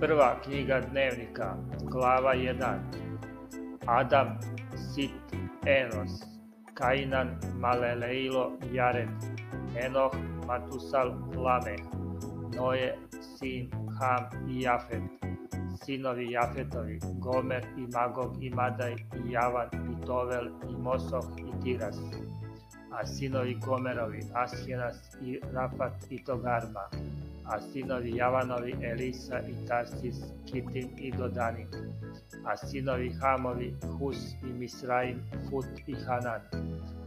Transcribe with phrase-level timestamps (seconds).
[0.00, 1.56] Prva knjiga dnevnika,
[1.90, 2.62] glava 1.
[3.86, 4.38] Adam,
[4.76, 5.10] Sit,
[5.66, 6.22] Enos,
[6.74, 9.08] Kainan, Maleleilo, Jared,
[9.74, 10.12] Enoh,
[10.46, 11.82] Matusal, Lameh,
[12.54, 15.02] Noje, Sin, Ham i Jafet,
[15.82, 21.98] sinovi Jafetovi, Gomer i Magog i Madaj i Javan i Tovel i Mosoh i Tiras,
[22.92, 26.86] a sinovi Gomerovi, Askenas i Rafat i Togarma,
[27.48, 31.68] a sinovi Javanovi Elisa i Tarsis, Kitim i Dodanim,
[32.44, 36.40] a sinovi Hamovi Hus i Misraim, Fut i Hanan,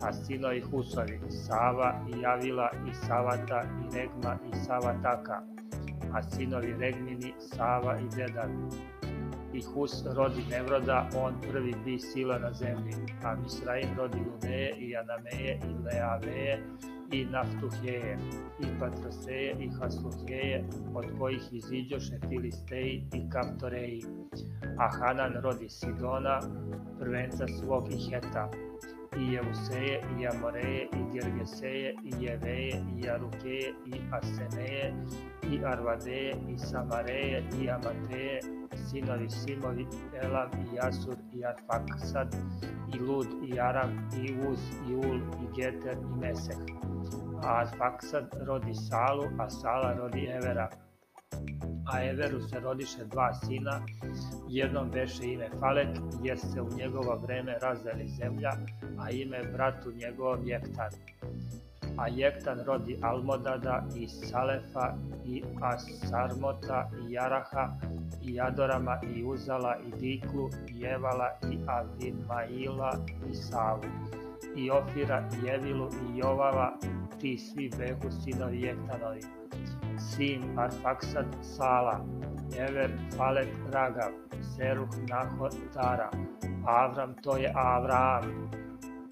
[0.00, 5.42] a sinovi Husovi Sava i Javila i Savata i Regma i Savataka,
[6.14, 8.70] a sinovi Regmini Sava i Dedan.
[9.52, 14.96] I Hus rodi Nevroda, on prvi bi sila na zemlji, a Misraim rodi Luneje i
[14.96, 16.62] Anameje i Leaveje
[17.12, 18.18] i Naftuheje,
[18.60, 24.02] i Patroseje i Hasluheje, od kojih iziđoše Filisteji i Kaptoreji.
[24.78, 26.40] A Hanan rodi Sidona,
[26.98, 28.50] prvenca svog i Heta,
[29.18, 34.94] i Jevuseje, i Amoreje, i Gergeseje, i Jeveje, i Jarukeje, i Aseneje,
[35.52, 38.40] i Arvadeje, i Samareje, i Amateje,
[38.90, 39.86] sinovi Simovi,
[40.22, 42.36] Elam, i Jasur, i Arfaksad,
[42.94, 46.58] i Lud, i Aram, i Uz, i Ul, i Geter, i Meseh.
[47.42, 50.68] A Arfaksad rodi Salu, a Sala rodi Evera.
[51.92, 53.80] A Everu se rodiše dva sina,
[54.48, 55.88] jednom beše ime Falek,
[56.22, 58.52] jer se u njegovo vreme razdeli zemlja,
[58.98, 60.90] a ime bratu njegovom Jektan.
[61.98, 64.94] A Jektan rodi Almodada i Salefa
[65.26, 67.76] i Asarmota i Jaraha
[68.22, 72.98] i Adorama i Uzala i Diklu i Evala i Avimaila
[73.30, 73.84] i Savu
[74.56, 76.72] i Ofira i Evilu i Jovava,
[77.20, 79.20] ti svi behu sinovi Jektanovi.
[79.98, 82.04] Sin Arfaksad Sala,
[82.56, 84.12] Ever Falet Ragav,
[84.56, 86.10] Seruh Nahor Tara,
[86.66, 88.50] Avram to je Avram,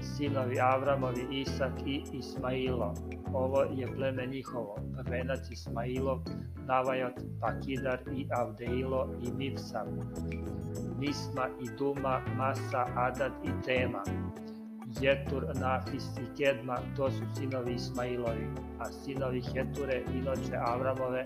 [0.00, 2.94] sinovi Avramovi Isak i Ismailo.
[3.32, 6.18] Ovo je pleme njihovo, prvenac Ismailov,
[6.66, 9.88] Navajot, Pakidar i Avdeilo i Mivsam,
[10.98, 14.02] Misma i Duma, Masa, Adad i Tema.
[15.00, 18.46] Jetur, Nafis i Kedma, to su sinovi Ismailovi,
[18.78, 21.24] a sinovi Heture, inoče Avramove,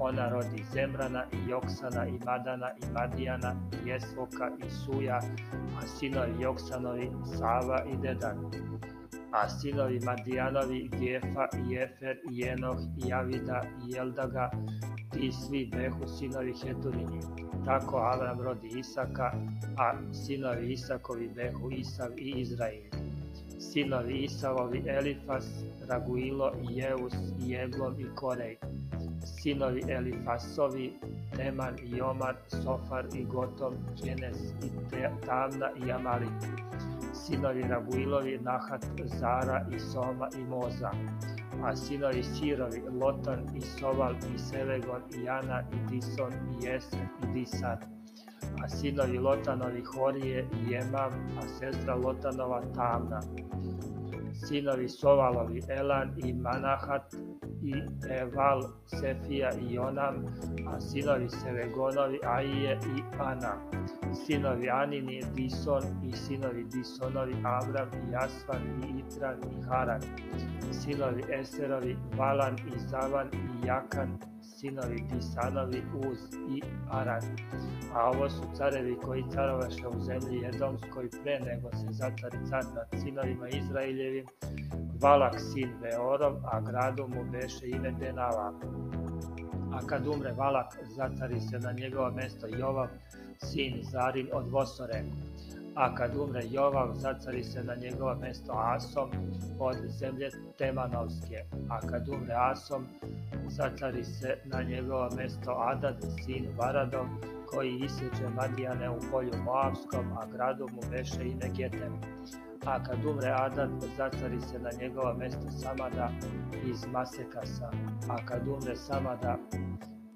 [0.00, 5.20] ona rodi Zemrana i Joksana i Madana i Madijana i Jesvoka i Suja,
[5.78, 8.50] a sinovi Joksanovi Sava i Dedan.
[9.32, 14.50] A sinovi Madijanovi Gefa i Jefer i Jenoh i Javida i Jeldaga,
[15.12, 17.20] ti svi behu sinovi Heturini.
[17.64, 19.32] Tako Avram rodi Isaka,
[19.76, 23.07] a sinovi Isakovi behu Isav i Izrail.
[23.58, 25.46] Sinovi Isavovi Elifas,
[25.88, 28.58] Raguilo i Jeus i i Korej
[29.24, 30.98] sinovi Elifasovi,
[31.36, 34.70] Teman i Omar, Sofar i Gotom, Kenes i
[35.26, 36.30] Tamna i Amalik,
[37.12, 38.84] sinovi Raguilovi, Nahat,
[39.18, 40.92] Zara i Soma i Moza,
[41.64, 47.26] a sinovi Sirovi, Lotan i Soval i Selegon i Jana i Dison i Jeser i
[47.34, 47.97] Disan,
[48.64, 53.20] a sinovi Lotanovi Horije i Jemam, a sestra Lotanova Tamna,
[54.32, 57.14] sinovi Sovalovi Elan i Manahat
[57.62, 57.74] i
[58.10, 60.24] Eval, Sefija i Onam,
[60.66, 63.54] a sinovi Sevegonovi Aije i Ana,
[64.26, 70.00] sinovi Anini Dison i sinovi Disonovi Abram i Jasvan i Itran i Haran,
[70.72, 76.18] sinovi Eserovi Valan i Zavan i Jakan, sinovi Disanovi Uz
[76.48, 77.22] i Aran.
[77.94, 83.02] A ovo su carevi koji carovaše u zemlji Jedomskoj pre nego se zatari car nad
[83.02, 84.26] sinovima Izraeljevim,
[85.00, 88.52] Valak sin Beorov, a gradu mu beše ime Denava.
[89.72, 92.88] A kad umre Valak, zatari se na njegovo mesto Jovav,
[93.42, 95.02] sin Zarin od Vosore.
[95.78, 99.10] A kad umre Jovav, zacari se na njegovo mesto Asom
[99.58, 101.44] od zemlje Temanovske.
[101.70, 102.86] A kad umre Asom,
[103.48, 107.06] zacari se na njegovo mesto Adad, sin Varadov,
[107.46, 112.00] koji isječe Madijane u polju Moavskom, a gradu mu beše ime Getem.
[112.66, 116.10] A kad umre Adad, zacari se na njegovo mesto Samada
[116.66, 117.70] iz Masekasa.
[118.10, 119.36] A kad umre Samada,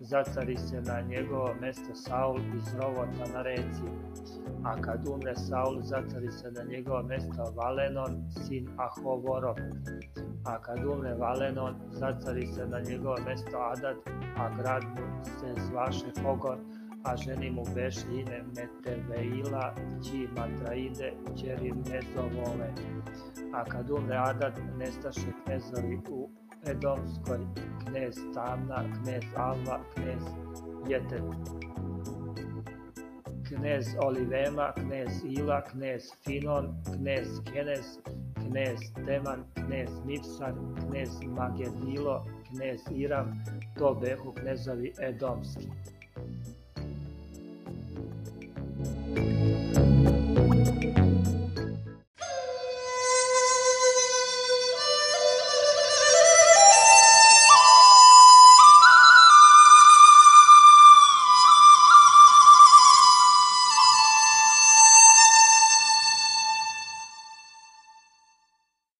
[0.00, 4.11] zacari se na njegovo mesto Saul iz Rovota na reci.
[4.64, 9.56] A kad umre Saul, zacari se na njegovo mesto Valenon, sin Ahovorov.
[10.44, 13.96] A kad umre Valenon, zacari se na njegovo mesto Adad,
[14.36, 16.58] a grad mu se zvaše Hogor,
[17.04, 22.72] a ženi mu beše ime Meteveila, ći Matraide, ćeri Mezovove.
[23.54, 26.30] A kad umre Adad, nestaše knezovi u
[26.66, 27.38] Edomskoj,
[27.86, 30.22] knez Tamna, knez Alva, knez
[30.88, 31.22] Jeter.
[33.52, 37.98] Knez Olivema, knez Ila, knez Finon, knez Kenes,
[38.48, 40.54] knez Teman, knez Mipsar,
[40.88, 43.36] knez Magedilo, knez Iram,
[43.76, 45.68] to behu knezovi Edomski.